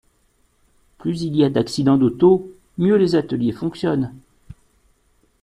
[0.97, 4.11] Plus il y a d’accidents d’auto, mieux les ateliers fonctionnent.